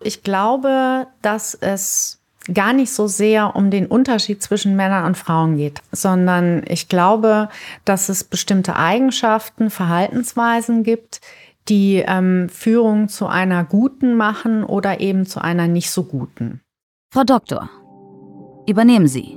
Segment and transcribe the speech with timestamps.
[0.00, 2.20] Ich glaube, dass es
[2.54, 7.48] gar nicht so sehr um den Unterschied zwischen Männern und Frauen geht, sondern ich glaube,
[7.84, 11.20] dass es bestimmte Eigenschaften, Verhaltensweisen gibt,
[11.68, 16.60] die ähm, Führung zu einer guten machen oder eben zu einer nicht so guten.
[17.12, 17.68] Frau Doktor,
[18.66, 19.36] übernehmen Sie.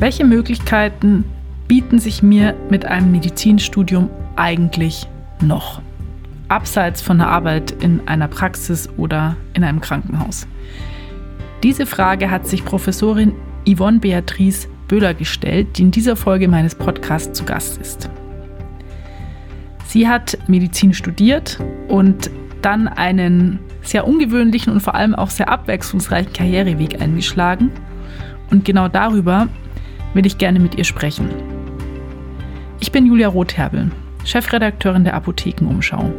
[0.00, 1.24] Welche Möglichkeiten
[1.68, 5.06] bieten sich mir mit einem Medizinstudium eigentlich
[5.42, 5.80] noch?
[6.48, 10.46] Abseits von der Arbeit in einer Praxis oder in einem Krankenhaus.
[11.62, 13.32] Diese Frage hat sich Professorin
[13.66, 18.08] Yvonne Beatrice Böhler gestellt, die in dieser Folge meines Podcasts zu Gast ist.
[19.86, 22.30] Sie hat Medizin studiert und
[22.62, 27.70] dann einen sehr ungewöhnlichen und vor allem auch sehr abwechslungsreichen Karriereweg eingeschlagen.
[28.50, 29.48] Und genau darüber
[30.14, 31.28] will ich gerne mit ihr sprechen.
[32.80, 33.90] Ich bin Julia Rotherbel,
[34.26, 36.12] Chefredakteurin der Apothekenumschau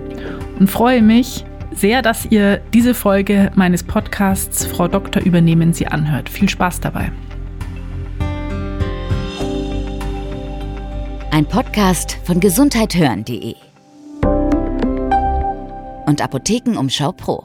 [0.60, 6.30] und freue mich sehr, dass ihr diese Folge meines Podcasts Frau Doktor übernehmen Sie anhört.
[6.30, 7.12] Viel Spaß dabei.
[11.32, 13.56] Ein Podcast von gesundheithören.de
[16.06, 17.44] und Apothekenumschau Pro.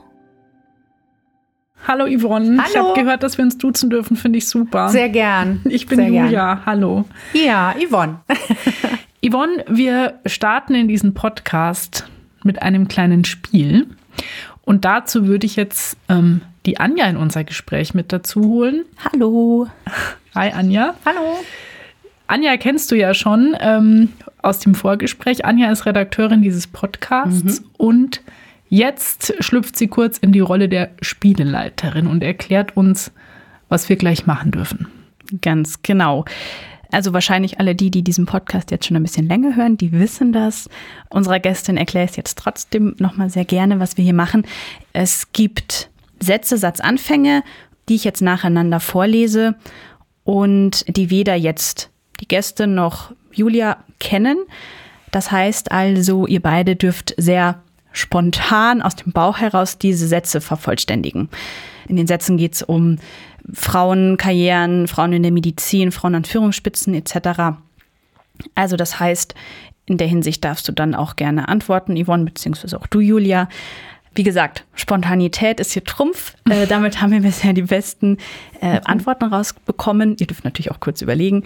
[1.86, 2.68] Hallo Yvonne, Hallo.
[2.70, 4.88] ich habe gehört, dass wir uns duzen dürfen, finde ich super.
[4.88, 5.60] Sehr gern.
[5.64, 6.66] Ich bin Sehr Julia, Gern.
[6.66, 7.04] hallo.
[7.34, 8.20] Ja, Yvonne.
[9.24, 12.10] Yvonne, wir starten in diesen Podcast
[12.42, 13.86] mit einem kleinen Spiel.
[14.62, 18.84] Und dazu würde ich jetzt ähm, die Anja in unser Gespräch mit dazu holen.
[18.98, 19.68] Hallo.
[20.34, 20.96] Hi Anja.
[21.06, 21.38] Hallo.
[22.26, 24.08] Anja kennst du ja schon ähm,
[24.42, 25.44] aus dem Vorgespräch.
[25.44, 28.22] Anja ist Redakteurin dieses Podcasts und
[28.68, 33.12] jetzt schlüpft sie kurz in die Rolle der Spieleleiterin und erklärt uns,
[33.68, 34.88] was wir gleich machen dürfen.
[35.42, 36.24] Ganz genau.
[36.92, 40.32] Also wahrscheinlich alle die, die diesen Podcast jetzt schon ein bisschen länger hören, die wissen
[40.32, 40.68] das.
[41.08, 44.46] Unserer Gästin erkläre ich jetzt trotzdem nochmal sehr gerne, was wir hier machen.
[44.92, 45.90] Es gibt
[46.20, 47.42] Sätze, Satzanfänge,
[47.88, 49.56] die ich jetzt nacheinander vorlese
[50.24, 51.90] und die weder jetzt
[52.20, 54.38] die Gästin noch Julia kennen.
[55.10, 57.62] Das heißt also, ihr beide dürft sehr
[57.92, 61.28] spontan aus dem Bauch heraus diese Sätze vervollständigen.
[61.88, 62.98] In den Sätzen geht es um
[63.52, 67.56] Frauenkarrieren, Frauen in der Medizin, Frauen an Führungsspitzen etc.
[68.54, 69.34] Also das heißt,
[69.86, 73.48] in der Hinsicht darfst du dann auch gerne antworten, Yvonne, beziehungsweise auch du, Julia.
[74.14, 76.34] Wie gesagt, Spontanität ist hier Trumpf.
[76.48, 78.18] Äh, damit haben wir bisher die besten
[78.60, 80.16] äh, Antworten rausbekommen.
[80.18, 81.44] Ihr dürft natürlich auch kurz überlegen.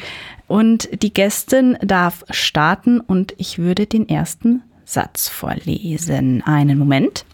[0.48, 6.42] Und die Gästin darf starten und ich würde den ersten Satz vorlesen.
[6.42, 7.24] Einen Moment.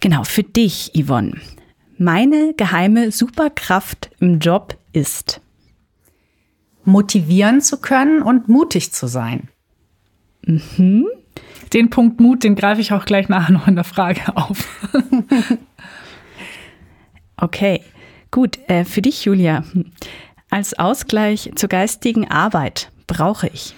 [0.00, 1.40] Genau, für dich, Yvonne.
[1.98, 5.40] Meine geheime Superkraft im Job ist.
[6.84, 9.48] Motivieren zu können und mutig zu sein.
[10.46, 14.88] Den Punkt Mut, den greife ich auch gleich nachher noch in der Frage auf.
[17.36, 17.82] Okay,
[18.30, 18.58] gut.
[18.68, 19.64] Äh, für dich, Julia.
[20.50, 23.74] Als Ausgleich zur geistigen Arbeit brauche ich.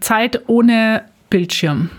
[0.00, 1.90] Zeit ohne Bildschirm.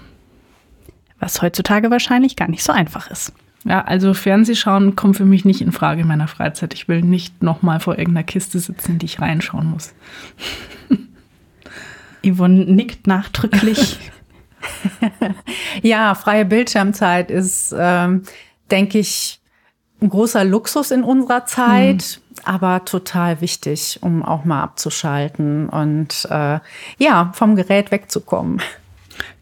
[1.19, 3.33] Was heutzutage wahrscheinlich gar nicht so einfach ist.
[3.65, 6.73] Ja, also Fernsehschauen kommt für mich nicht in Frage in meiner Freizeit.
[6.73, 9.93] Ich will nicht nochmal vor irgendeiner Kiste sitzen, die ich reinschauen muss.
[12.25, 13.97] Yvonne nickt nachdrücklich.
[15.81, 18.23] Ja, freie Bildschirmzeit ist, ähm,
[18.71, 19.39] denke ich,
[20.01, 26.59] ein großer Luxus in unserer Zeit, aber total wichtig, um auch mal abzuschalten und äh,
[26.97, 28.61] ja, vom Gerät wegzukommen.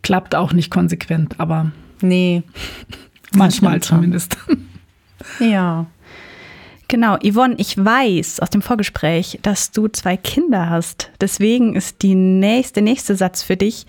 [0.08, 2.44] Klappt auch nicht konsequent, aber Nee,
[3.34, 4.38] manchmal zumindest.
[5.42, 5.86] ja.
[6.88, 11.12] Genau, Yvonne, ich weiß aus dem Vorgespräch, dass du zwei Kinder hast.
[11.20, 13.86] Deswegen ist die nächste, der nächste Satz für dich.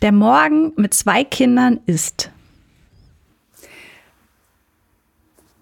[0.00, 2.30] Der Morgen mit zwei Kindern ist.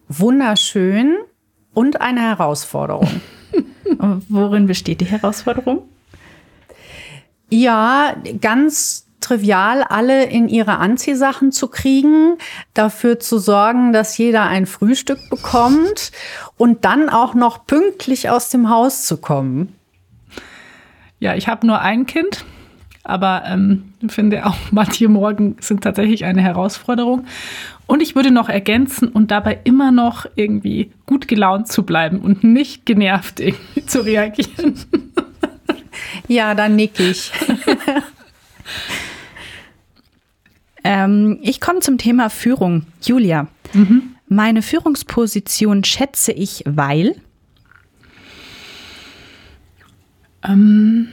[0.08, 1.16] Wunderschön
[1.74, 3.20] und eine Herausforderung.
[4.28, 5.82] Worin besteht die Herausforderung?
[7.50, 12.36] Ja, ganz trivial alle in ihre Anziehsachen zu kriegen,
[12.74, 16.12] dafür zu sorgen, dass jeder ein Frühstück bekommt
[16.56, 19.74] und dann auch noch pünktlich aus dem Haus zu kommen.
[21.20, 22.44] Ja, ich habe nur ein Kind,
[23.02, 27.26] aber ähm, finde auch manche Morgen sind tatsächlich eine Herausforderung.
[27.86, 32.44] Und ich würde noch ergänzen und dabei immer noch irgendwie gut gelaunt zu bleiben und
[32.44, 34.74] nicht genervt irgendwie zu reagieren.
[36.28, 37.32] Ja, dann nick ich.
[40.98, 42.84] Ähm, ich komme zum Thema Führung.
[43.02, 43.46] Julia,
[44.28, 47.14] meine Führungsposition schätze ich, weil.
[50.42, 51.08] Ähm,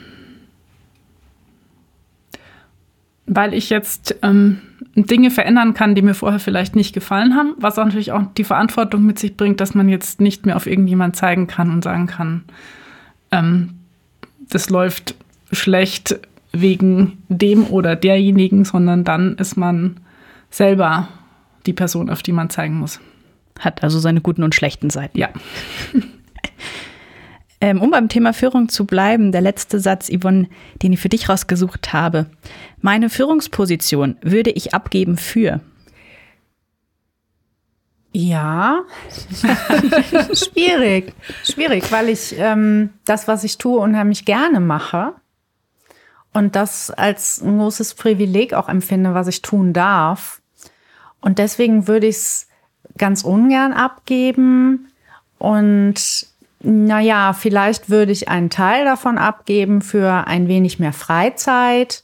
[3.28, 4.62] weil ich jetzt ähm,
[4.96, 8.44] Dinge verändern kann, die mir vorher vielleicht nicht gefallen haben, was auch natürlich auch die
[8.44, 12.08] Verantwortung mit sich bringt, dass man jetzt nicht mehr auf irgendjemand zeigen kann und sagen
[12.08, 12.44] kann,
[13.32, 13.76] ähm,
[14.50, 15.16] das läuft
[15.52, 16.20] schlecht
[16.62, 20.00] wegen dem oder derjenigen, sondern dann ist man
[20.50, 21.07] selber
[21.66, 23.00] die Person, auf die man zeigen muss.
[23.60, 25.18] Hat also seine guten und schlechten Seiten.
[25.18, 25.30] Ja.
[27.62, 30.48] ähm, um beim Thema Führung zu bleiben, der letzte Satz, Yvonne,
[30.81, 32.28] den ich für dich rausgesucht habe.
[32.81, 35.62] Meine Führungsposition würde ich abgeben für.
[38.12, 38.84] Ja,
[40.34, 41.13] schwierig,
[41.44, 45.13] schwierig, weil ich ähm, das, was ich tue, unheimlich gerne mache
[46.36, 50.42] und das als ein großes Privileg auch empfinde, was ich tun darf.
[51.22, 52.48] Und deswegen würde ich es
[52.98, 54.90] ganz ungern abgeben.
[55.40, 56.28] Und
[56.60, 62.04] naja, vielleicht würde ich einen Teil davon abgeben für ein wenig mehr Freizeit,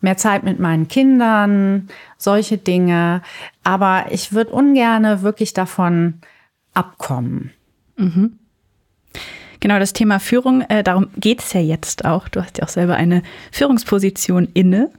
[0.00, 3.20] mehr Zeit mit meinen Kindern, solche Dinge.
[3.64, 6.22] Aber ich würde ungern wirklich davon
[6.72, 7.52] abkommen.
[7.96, 8.38] Mhm.
[9.60, 12.28] Genau, das Thema Führung, äh, darum geht es ja jetzt auch.
[12.28, 14.90] Du hast ja auch selber eine Führungsposition inne.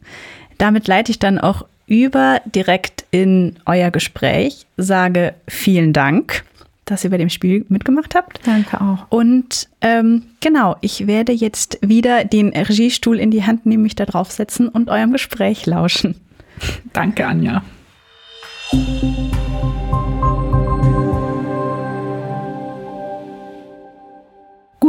[0.58, 6.44] Damit leite ich dann auch über direkt in euer Gespräch, sage vielen Dank,
[6.86, 8.40] dass ihr bei dem Spiel mitgemacht habt.
[8.46, 9.06] Danke auch.
[9.10, 14.06] Und ähm, genau, ich werde jetzt wieder den Regiestuhl in die Hand nehmen, mich da
[14.06, 16.16] draufsetzen und eurem Gespräch lauschen.
[16.94, 17.64] Danke, Anja.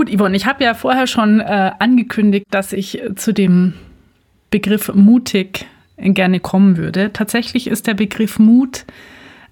[0.01, 3.75] Gut, Yvonne, ich habe ja vorher schon äh, angekündigt, dass ich zu dem
[4.49, 5.67] Begriff mutig
[5.99, 7.13] gerne kommen würde.
[7.13, 8.87] Tatsächlich ist der Begriff Mut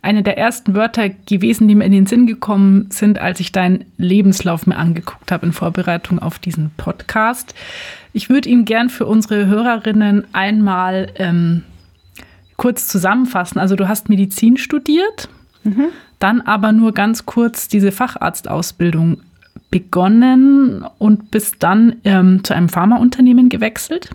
[0.01, 3.85] eine der ersten Wörter gewesen, die mir in den Sinn gekommen sind, als ich deinen
[3.99, 7.55] Lebenslauf mir angeguckt habe in Vorbereitung auf diesen Podcast.
[8.15, 11.63] Ich würde ihn gern für unsere Hörerinnen einmal ähm,
[12.57, 13.59] kurz zusammenfassen.
[13.59, 15.29] Also du hast Medizin studiert,
[15.65, 15.89] mhm.
[16.19, 19.21] dann aber nur ganz kurz diese Facharztausbildung
[19.71, 24.11] begonnen und bist dann ähm, zu einem Pharmaunternehmen gewechselt.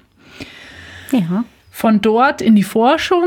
[1.11, 1.43] Ja
[1.75, 3.25] von dort in die Forschung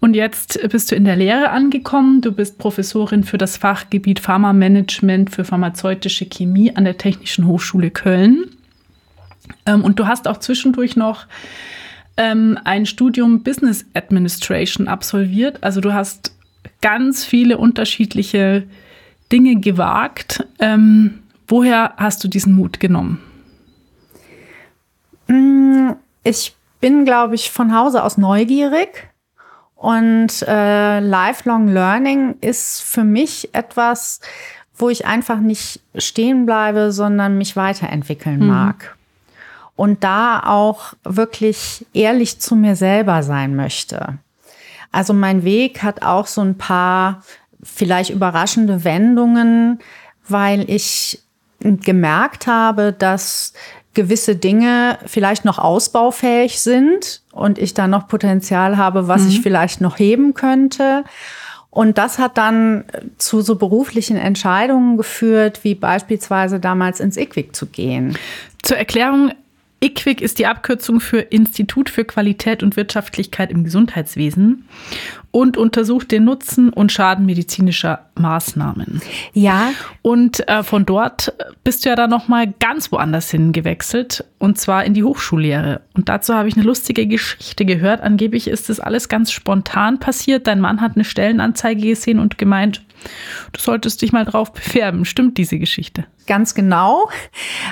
[0.00, 2.22] und jetzt bist du in der Lehre angekommen.
[2.22, 8.46] Du bist Professorin für das Fachgebiet Pharmamanagement für pharmazeutische Chemie an der Technischen Hochschule Köln.
[9.66, 11.26] Ähm, und du hast auch zwischendurch noch
[12.16, 15.62] ähm, ein Studium Business Administration absolviert.
[15.62, 16.34] Also du hast
[16.80, 18.64] ganz viele unterschiedliche
[19.30, 20.42] Dinge gewagt.
[20.58, 23.20] Ähm, woher hast du diesen Mut genommen?
[25.26, 25.92] Mm,
[26.22, 29.08] ich bin, glaube ich, von Hause aus neugierig.
[29.74, 34.20] Und äh, Lifelong Learning ist für mich etwas,
[34.76, 38.46] wo ich einfach nicht stehen bleibe, sondern mich weiterentwickeln mhm.
[38.46, 38.96] mag.
[39.76, 44.18] Und da auch wirklich ehrlich zu mir selber sein möchte.
[44.92, 47.22] Also mein Weg hat auch so ein paar
[47.62, 49.80] vielleicht überraschende Wendungen,
[50.28, 51.23] weil ich
[51.64, 53.52] gemerkt habe, dass
[53.94, 59.28] gewisse Dinge vielleicht noch ausbaufähig sind und ich da noch Potenzial habe, was mhm.
[59.28, 61.04] ich vielleicht noch heben könnte.
[61.70, 62.84] Und das hat dann
[63.18, 68.16] zu so beruflichen Entscheidungen geführt, wie beispielsweise damals ins IQWIC zu gehen.
[68.62, 69.32] Zur Erklärung,
[69.82, 74.66] IQWIC ist die Abkürzung für Institut für Qualität und Wirtschaftlichkeit im Gesundheitswesen
[75.30, 79.02] und untersucht den Nutzen und Schaden medizinischer Maßnahmen.
[79.32, 79.72] Ja.
[80.00, 84.84] Und äh, von dort bist du ja dann noch mal ganz woanders hingewechselt und zwar
[84.84, 85.82] in die Hochschullehre.
[85.94, 88.00] Und dazu habe ich eine lustige Geschichte gehört.
[88.00, 90.46] Angeblich ist das alles ganz spontan passiert.
[90.46, 92.82] Dein Mann hat eine Stellenanzeige gesehen und gemeint,
[93.52, 95.04] du solltest dich mal drauf bewerben.
[95.04, 96.04] Stimmt diese Geschichte?
[96.26, 97.08] Ganz genau.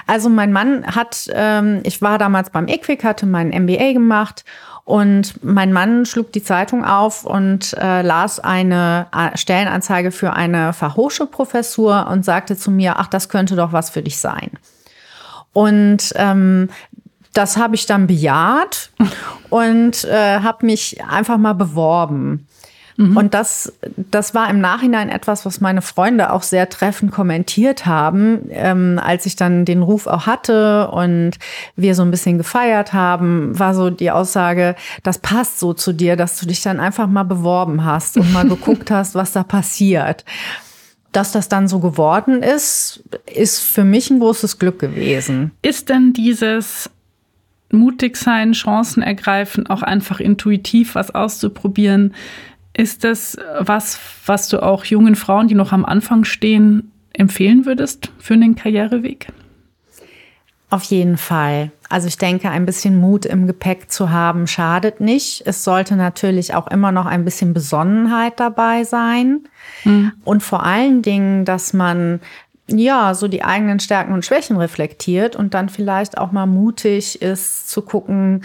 [0.06, 4.44] Also mein Mann hat, ähm, ich war damals beim EQUIC, hatte mein MBA gemacht
[4.84, 10.72] und mein Mann schlug die Zeitung auf und äh, las eine äh, Stellenanzeige für eine
[10.72, 14.50] Fachhochschulprofessur und sagte zu mir, ach, das könnte doch was für dich sein.
[15.52, 16.68] Und ähm,
[17.32, 18.90] das habe ich dann bejaht
[19.50, 22.46] und äh, habe mich einfach mal beworben.
[22.96, 23.16] Mhm.
[23.16, 28.48] Und das, das war im Nachhinein etwas, was meine Freunde auch sehr treffend kommentiert haben,
[28.50, 31.32] ähm, als ich dann den Ruf auch hatte und
[31.76, 36.16] wir so ein bisschen gefeiert haben, war so die Aussage, das passt so zu dir,
[36.16, 40.24] dass du dich dann einfach mal beworben hast und mal geguckt hast, was da passiert.
[41.12, 45.50] Dass das dann so geworden ist, ist für mich ein großes Glück gewesen.
[45.60, 46.88] Ist denn dieses
[47.72, 52.14] mutig sein, Chancen ergreifen, auch einfach intuitiv was auszuprobieren,
[52.74, 58.10] ist das was, was du auch jungen Frauen, die noch am Anfang stehen, empfehlen würdest
[58.18, 59.28] für einen Karriereweg?
[60.70, 61.70] Auf jeden Fall.
[61.90, 65.42] Also ich denke, ein bisschen Mut im Gepäck zu haben, schadet nicht.
[65.44, 69.40] Es sollte natürlich auch immer noch ein bisschen Besonnenheit dabei sein.
[69.84, 70.12] Mhm.
[70.24, 72.20] Und vor allen Dingen, dass man
[72.78, 77.70] ja, so die eigenen Stärken und Schwächen reflektiert und dann vielleicht auch mal mutig ist
[77.70, 78.42] zu gucken,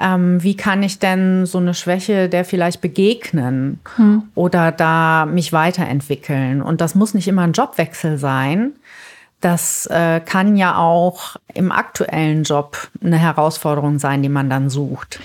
[0.00, 4.24] ähm, wie kann ich denn so eine Schwäche der vielleicht begegnen hm.
[4.34, 6.62] oder da mich weiterentwickeln.
[6.62, 8.72] Und das muss nicht immer ein Jobwechsel sein.
[9.40, 15.20] Das äh, kann ja auch im aktuellen Job eine Herausforderung sein, die man dann sucht.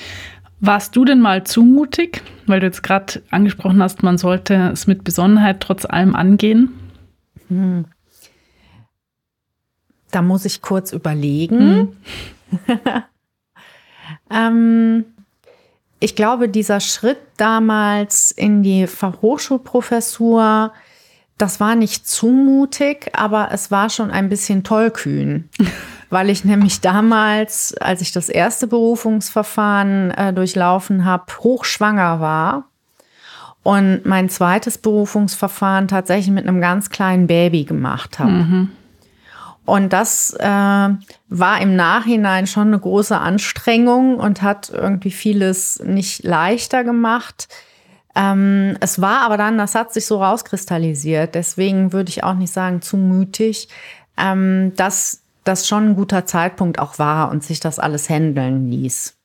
[0.62, 5.06] Warst du denn mal zumutig, weil du jetzt gerade angesprochen hast, man sollte es mit
[5.06, 6.72] Besonnenheit trotz allem angehen?
[7.48, 7.86] Hm.
[10.12, 11.98] Da muss ich kurz überlegen.
[12.50, 12.68] Mhm.
[14.32, 15.06] ähm,
[16.00, 20.74] ich glaube, dieser Schritt damals in die Fachhochschulprofessur,
[21.38, 25.50] das war nicht zumutig, aber es war schon ein bisschen tollkühn.
[26.10, 32.66] weil ich nämlich damals, als ich das erste Berufungsverfahren äh, durchlaufen habe, hochschwanger war
[33.64, 38.32] und mein zweites Berufungsverfahren tatsächlich mit einem ganz kleinen Baby gemacht habe.
[38.32, 38.72] Mhm.
[39.70, 46.24] Und das äh, war im Nachhinein schon eine große Anstrengung und hat irgendwie vieles nicht
[46.24, 47.48] leichter gemacht.
[48.16, 51.36] Ähm, es war aber dann, das hat sich so rauskristallisiert.
[51.36, 53.70] Deswegen würde ich auch nicht sagen zu mütig,
[54.18, 59.19] ähm, dass das schon ein guter Zeitpunkt auch war und sich das alles handeln ließ.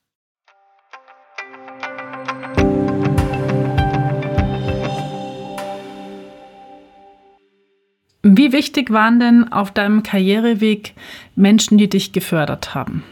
[8.37, 10.95] Wie wichtig waren denn auf deinem Karriereweg
[11.37, 13.05] Menschen, die dich gefördert haben?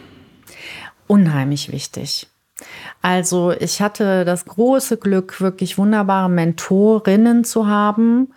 [1.06, 2.26] Unheimlich wichtig.
[3.02, 8.32] Also ich hatte das große Glück, wirklich wunderbare Mentorinnen zu haben.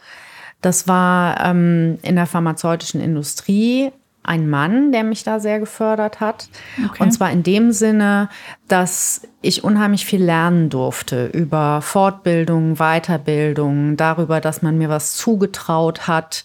[0.61, 6.49] Das war ähm, in der pharmazeutischen Industrie ein Mann, der mich da sehr gefördert hat.
[6.83, 7.03] Okay.
[7.03, 8.29] Und zwar in dem Sinne,
[8.67, 16.07] dass ich unheimlich viel lernen durfte über Fortbildung, Weiterbildung, darüber, dass man mir was zugetraut
[16.07, 16.43] hat,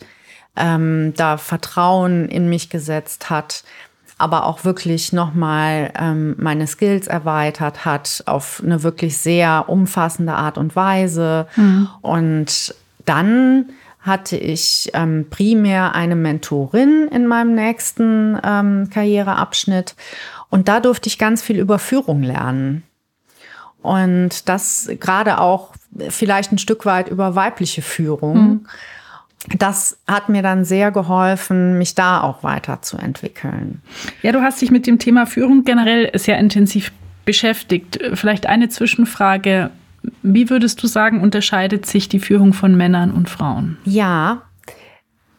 [0.61, 3.65] ähm, da Vertrauen in mich gesetzt hat,
[4.19, 10.59] aber auch wirklich nochmal ähm, meine Skills erweitert hat auf eine wirklich sehr umfassende Art
[10.59, 11.47] und Weise.
[11.57, 11.89] Mhm.
[12.03, 12.75] Und
[13.07, 19.95] dann hatte ich ähm, primär eine Mentorin in meinem nächsten ähm, Karriereabschnitt
[20.51, 22.83] und da durfte ich ganz viel über Führung lernen.
[23.83, 25.73] Und das gerade auch
[26.11, 28.37] vielleicht ein Stück weit über weibliche Führung.
[28.37, 28.67] Mhm
[29.49, 33.81] das hat mir dann sehr geholfen, mich da auch weiterzuentwickeln.
[34.23, 36.93] Ja, du hast dich mit dem Thema Führung generell sehr intensiv
[37.25, 37.99] beschäftigt.
[38.15, 39.71] Vielleicht eine Zwischenfrage.
[40.23, 43.79] Wie würdest du sagen, unterscheidet sich die Führung von Männern und Frauen?
[43.85, 44.43] Ja,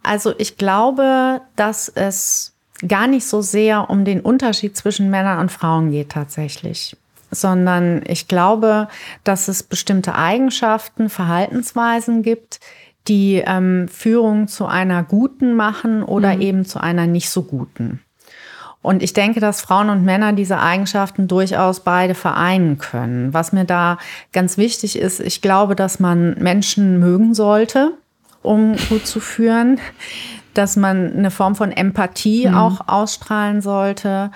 [0.03, 2.53] also ich glaube, dass es
[2.87, 6.97] gar nicht so sehr um den Unterschied zwischen Männern und Frauen geht tatsächlich,
[7.29, 8.87] sondern ich glaube,
[9.23, 12.59] dass es bestimmte Eigenschaften, Verhaltensweisen gibt,
[13.07, 16.41] die ähm, Führung zu einer guten machen oder mhm.
[16.41, 18.01] eben zu einer nicht so guten.
[18.81, 23.33] Und ich denke, dass Frauen und Männer diese Eigenschaften durchaus beide vereinen können.
[23.33, 23.97] Was mir da
[24.33, 27.93] ganz wichtig ist, ich glaube, dass man Menschen mögen sollte,
[28.41, 29.79] um gut zu führen,
[30.55, 32.55] dass man eine Form von Empathie mhm.
[32.55, 34.31] auch ausstrahlen sollte,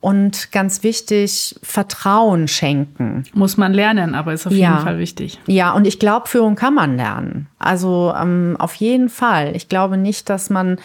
[0.00, 3.24] und ganz wichtig, Vertrauen schenken.
[3.34, 4.70] Muss man lernen, aber ist auf ja.
[4.70, 5.38] jeden Fall wichtig.
[5.46, 7.48] Ja, und ich glaube, Führung kann man lernen.
[7.58, 9.54] Also ähm, auf jeden Fall.
[9.54, 10.78] Ich glaube nicht, dass man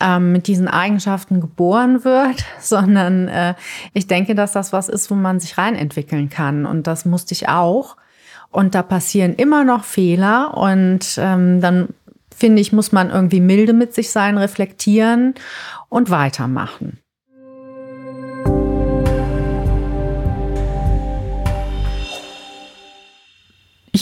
[0.00, 3.54] ähm, mit diesen Eigenschaften geboren wird, sondern äh,
[3.92, 6.66] ich denke, dass das was ist, wo man sich reinentwickeln kann.
[6.66, 7.96] Und das musste ich auch.
[8.50, 10.56] Und da passieren immer noch Fehler.
[10.56, 11.88] Und ähm, dann
[12.34, 15.34] finde ich, muss man irgendwie milde mit sich sein, reflektieren
[15.88, 16.98] und weitermachen.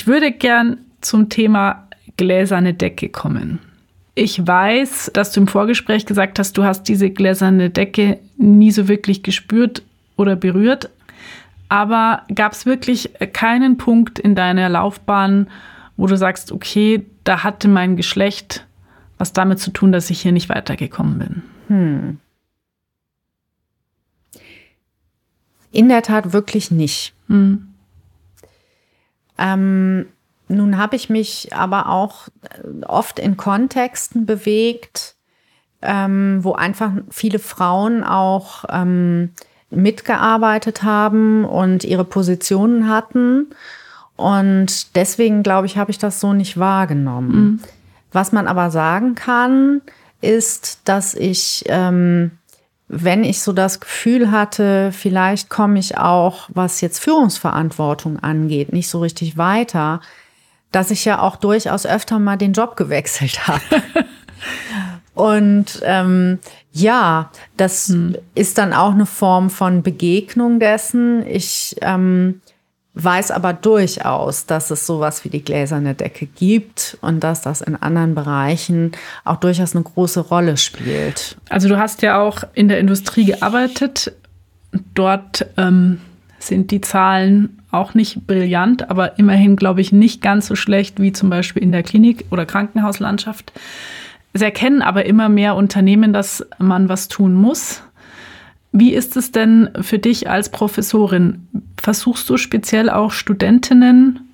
[0.05, 3.59] Ich würde gern zum Thema gläserne Decke kommen.
[4.15, 8.87] Ich weiß, dass du im Vorgespräch gesagt hast, du hast diese gläserne Decke nie so
[8.87, 9.83] wirklich gespürt
[10.17, 10.91] oder berührt.
[11.71, 15.47] Aber gab es wirklich keinen Punkt in deiner Laufbahn,
[15.97, 18.67] wo du sagst, okay, da hatte mein Geschlecht
[19.17, 21.43] was damit zu tun, dass ich hier nicht weitergekommen bin?
[21.69, 22.19] Hm.
[25.73, 27.15] In der Tat wirklich nicht.
[27.29, 27.69] Hm.
[29.39, 30.07] Ähm,
[30.49, 35.15] nun habe ich mich aber auch äh, oft in Kontexten bewegt,
[35.83, 39.31] ähm, wo einfach viele Frauen auch ähm,
[39.71, 43.49] mitgearbeitet haben und ihre Positionen hatten.
[44.17, 47.35] Und deswegen, glaube ich, habe ich das so nicht wahrgenommen.
[47.35, 47.61] Mhm.
[48.13, 49.83] Was man aber sagen kann,
[50.21, 52.31] ist, dass ich ähm,
[53.03, 58.89] wenn ich so das Gefühl hatte, vielleicht komme ich auch, was jetzt Führungsverantwortung angeht, nicht
[58.89, 60.01] so richtig weiter,
[60.71, 63.63] dass ich ja auch durchaus öfter mal den Job gewechselt habe.
[65.15, 66.39] Und ähm,
[66.73, 68.17] ja, das hm.
[68.35, 71.25] ist dann auch eine Form von Begegnung dessen.
[71.27, 72.41] Ich ähm,
[72.95, 77.75] weiß aber durchaus, dass es sowas wie die gläserne Decke gibt und dass das in
[77.77, 78.93] anderen Bereichen
[79.25, 81.37] auch durchaus eine große Rolle spielt.
[81.49, 84.13] Also du hast ja auch in der Industrie gearbeitet.
[84.95, 86.01] Dort ähm,
[86.39, 91.13] sind die Zahlen auch nicht brillant, aber immerhin, glaube ich, nicht ganz so schlecht wie
[91.13, 93.53] zum Beispiel in der Klinik- oder Krankenhauslandschaft.
[94.33, 97.83] Es erkennen aber immer mehr Unternehmen, dass man was tun muss.
[98.77, 101.47] Wie ist es denn für dich als Professorin?
[101.81, 104.29] Versuchst du speziell auch Studentinnen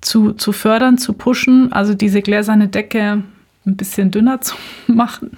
[0.00, 3.22] zu, zu fördern, zu pushen, also diese gläserne Decke
[3.66, 4.56] ein bisschen dünner zu
[4.86, 5.36] machen?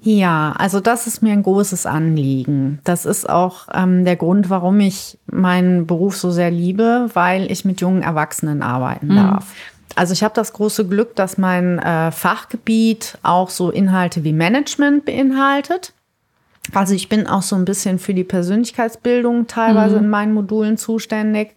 [0.00, 2.78] Ja, also das ist mir ein großes Anliegen.
[2.84, 7.64] Das ist auch ähm, der Grund, warum ich meinen Beruf so sehr liebe, weil ich
[7.64, 9.16] mit jungen Erwachsenen arbeiten mhm.
[9.16, 9.52] darf.
[9.96, 15.04] Also ich habe das große Glück, dass mein äh, Fachgebiet auch so Inhalte wie Management
[15.04, 15.94] beinhaltet.
[16.74, 20.04] Also ich bin auch so ein bisschen für die Persönlichkeitsbildung teilweise mhm.
[20.04, 21.54] in meinen Modulen zuständig.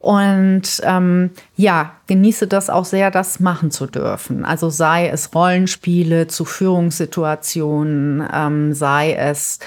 [0.00, 4.44] Und ähm, ja, genieße das auch sehr, das machen zu dürfen.
[4.44, 9.58] Also sei es Rollenspiele zu Führungssituationen, ähm, sei es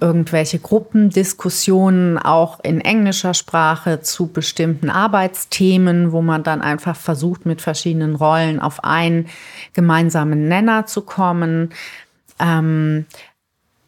[0.00, 7.60] irgendwelche Gruppendiskussionen auch in englischer Sprache zu bestimmten Arbeitsthemen, wo man dann einfach versucht, mit
[7.60, 9.28] verschiedenen Rollen auf einen
[9.74, 11.70] gemeinsamen Nenner zu kommen.
[12.38, 13.06] Ähm,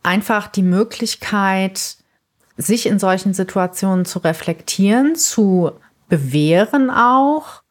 [0.03, 1.97] einfach die Möglichkeit,
[2.57, 5.73] sich in solchen Situationen zu reflektieren, zu
[6.09, 7.63] bewähren auch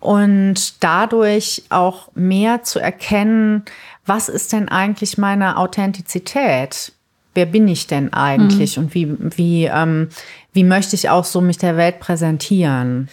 [0.00, 3.64] und dadurch auch mehr zu erkennen,
[4.04, 6.92] was ist denn eigentlich meine Authentizität?
[7.34, 8.84] Wer bin ich denn eigentlich mhm.
[8.84, 10.08] und wie, wie, ähm,
[10.52, 13.08] wie möchte ich auch so mich der Welt präsentieren?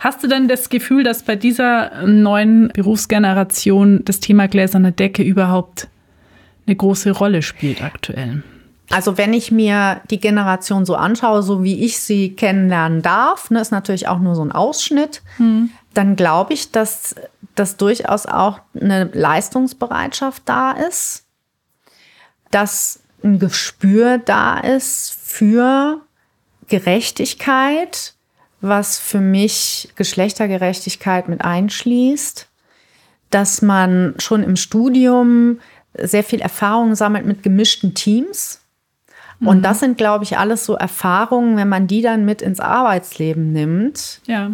[0.00, 5.88] Hast du denn das Gefühl, dass bei dieser neuen Berufsgeneration das Thema gläserne Decke überhaupt
[6.66, 8.42] eine große Rolle spielt aktuell.
[8.90, 13.60] Also wenn ich mir die Generation so anschaue, so wie ich sie kennenlernen darf, ne,
[13.60, 15.70] ist natürlich auch nur so ein Ausschnitt, hm.
[15.94, 17.14] dann glaube ich, dass,
[17.54, 21.24] dass durchaus auch eine Leistungsbereitschaft da ist,
[22.50, 26.02] dass ein Gespür da ist für
[26.68, 28.14] Gerechtigkeit,
[28.60, 32.48] was für mich Geschlechtergerechtigkeit mit einschließt,
[33.30, 35.60] dass man schon im Studium
[35.98, 38.60] sehr viel Erfahrung sammelt mit gemischten Teams.
[39.40, 39.62] Und mhm.
[39.62, 44.20] das sind, glaube ich, alles so Erfahrungen, wenn man die dann mit ins Arbeitsleben nimmt.
[44.26, 44.52] Ja.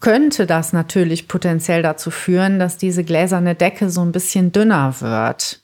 [0.00, 5.60] Könnte das natürlich potenziell dazu führen, dass diese gläserne Decke so ein bisschen dünner wird.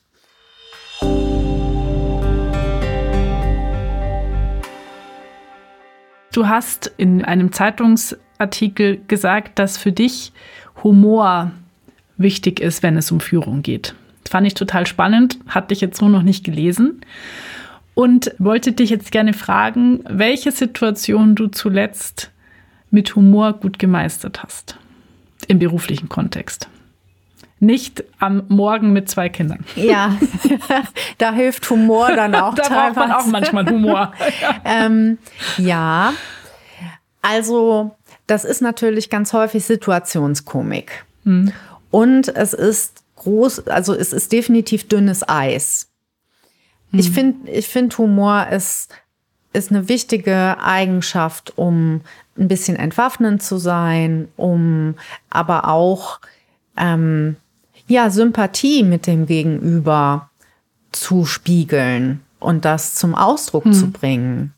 [6.33, 10.31] Du hast in einem Zeitungsartikel gesagt, dass für dich
[10.83, 11.51] Humor
[12.17, 13.95] wichtig ist, wenn es um Führung geht.
[14.31, 17.01] Fand ich total spannend, hatte ich jetzt so noch nicht gelesen.
[17.95, 22.31] Und wollte dich jetzt gerne fragen, welche Situation du zuletzt
[22.91, 24.77] mit Humor gut gemeistert hast.
[25.49, 26.69] Im beruflichen Kontext.
[27.59, 29.65] Nicht am Morgen mit zwei Kindern.
[29.75, 30.15] Ja,
[31.17, 32.55] da hilft Humor dann auch.
[32.55, 34.13] da braucht man auch manchmal Humor.
[34.63, 35.17] ähm,
[35.57, 36.13] ja,
[37.21, 41.03] also das ist natürlich ganz häufig Situationskomik.
[41.25, 41.51] Hm.
[41.89, 45.89] Und es ist groß, also es ist definitiv dünnes Eis.
[46.91, 46.99] Hm.
[46.99, 48.89] Ich finde, ich finde Humor ist,
[49.53, 52.01] ist eine wichtige Eigenschaft, um
[52.37, 54.95] ein bisschen entwaffnend zu sein, um
[55.29, 56.19] aber auch
[56.77, 57.35] ähm,
[57.87, 60.29] ja Sympathie mit dem Gegenüber
[60.91, 63.73] zu spiegeln und das zum Ausdruck hm.
[63.73, 64.53] zu bringen.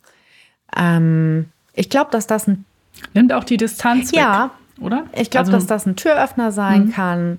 [0.76, 2.66] Ähm, ich glaube, dass das ein
[3.14, 4.20] nimmt auch die Distanz weg.
[4.20, 5.06] Ja, oder?
[5.14, 6.92] Ich glaube, also, dass das ein Türöffner sein mhm.
[6.92, 7.38] kann.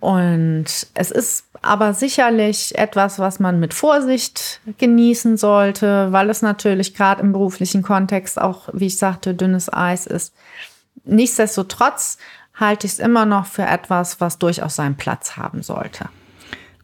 [0.00, 6.94] Und es ist aber sicherlich etwas, was man mit Vorsicht genießen sollte, weil es natürlich
[6.94, 10.34] gerade im beruflichen Kontext auch, wie ich sagte, dünnes Eis ist.
[11.04, 12.18] Nichtsdestotrotz
[12.54, 16.08] halte ich es immer noch für etwas, was durchaus seinen Platz haben sollte.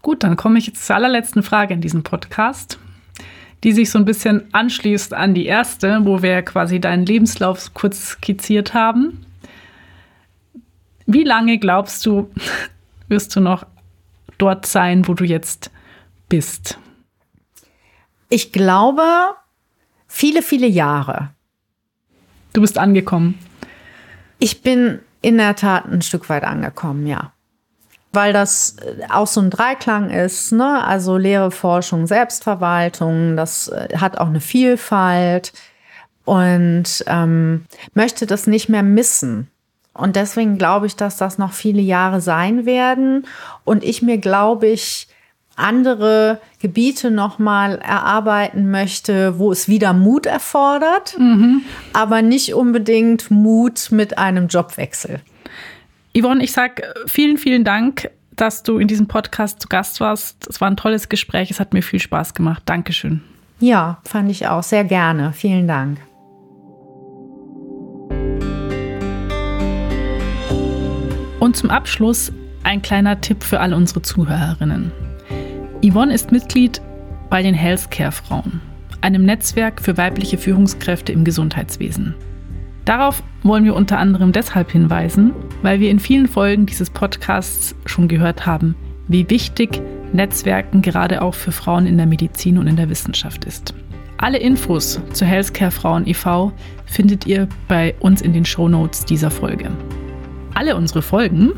[0.03, 2.79] Gut, dann komme ich jetzt zur allerletzten Frage in diesem Podcast,
[3.63, 8.11] die sich so ein bisschen anschließt an die erste, wo wir quasi deinen Lebenslauf kurz
[8.11, 9.25] skizziert haben.
[11.07, 12.31] Wie lange glaubst du,
[13.09, 13.67] wirst du noch
[14.39, 15.71] dort sein, wo du jetzt
[16.29, 16.79] bist?
[18.29, 19.05] Ich glaube,
[20.09, 21.31] viele, viele Jahre.
[22.53, 23.39] Du bist angekommen.
[24.39, 27.33] Ich bin in der Tat ein Stück weit angekommen, ja.
[28.13, 30.85] weil das äh, auch so ein Dreiklang ist, ne?
[30.85, 35.53] Also Lehre, Forschung, Selbstverwaltung, das äh, hat auch eine Vielfalt
[36.25, 39.49] und ähm, möchte das nicht mehr missen.
[39.95, 43.27] Und deswegen glaube ich, dass das noch viele Jahre sein werden.
[43.65, 45.09] Und ich mir, glaube ich,
[45.55, 51.63] andere Gebiete nochmal erarbeiten möchte, wo es wieder Mut erfordert, mhm.
[51.93, 55.21] aber nicht unbedingt Mut mit einem Jobwechsel.
[56.17, 60.47] Yvonne, ich sage vielen, vielen Dank, dass du in diesem Podcast zu Gast warst.
[60.49, 62.63] Es war ein tolles Gespräch, es hat mir viel Spaß gemacht.
[62.67, 63.23] Dankeschön.
[63.61, 65.33] Ja, fand ich auch sehr gerne.
[65.33, 65.99] Vielen Dank.
[71.53, 74.91] Und zum Abschluss ein kleiner Tipp für alle unsere Zuhörerinnen.
[75.85, 76.81] Yvonne ist Mitglied
[77.29, 78.63] bei den Healthcare-Frauen,
[79.03, 82.15] einem Netzwerk für weibliche Führungskräfte im Gesundheitswesen.
[82.87, 88.09] Darauf wollen wir unter anderem deshalb hinweisen, weil wir in vielen Folgen dieses Podcasts schon
[88.09, 88.75] gehört haben,
[89.09, 89.83] wie wichtig
[90.15, 93.75] Netzwerken gerade auch für Frauen in der Medizin und in der Wissenschaft ist.
[94.17, 96.51] Alle Infos zu Healthcare Frauen e.V.
[96.87, 99.71] findet ihr bei uns in den Show Notes dieser Folge.
[100.55, 101.53] Alle unsere Folgen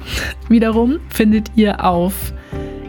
[0.48, 2.32] wiederum findet ihr auf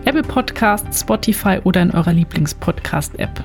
[0.06, 3.44] Apple Podcasts, Spotify oder in eurer Lieblingspodcast-App.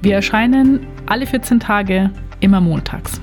[0.00, 3.20] Wir erscheinen alle 14 Tage, immer montags.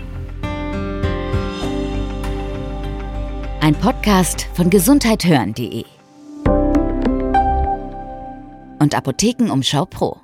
[3.61, 5.85] Ein Podcast von gesundheithören.de
[8.79, 10.22] und Apothekenumschau Pro.